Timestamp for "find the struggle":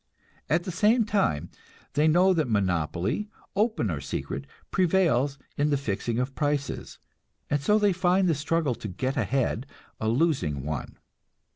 7.93-8.73